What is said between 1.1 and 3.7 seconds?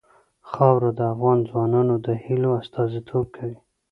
افغان ځوانانو د هیلو استازیتوب کوي.